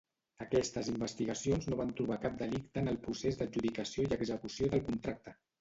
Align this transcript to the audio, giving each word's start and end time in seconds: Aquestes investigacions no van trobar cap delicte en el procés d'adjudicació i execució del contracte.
Aquestes 0.43 0.87
investigacions 0.93 1.67
no 1.73 1.77
van 1.83 1.93
trobar 2.01 2.17
cap 2.25 2.39
delicte 2.41 2.83
en 2.83 2.93
el 2.95 2.99
procés 3.05 3.39
d'adjudicació 3.43 4.07
i 4.09 4.13
execució 4.21 4.73
del 4.73 4.87
contracte. 4.93 5.41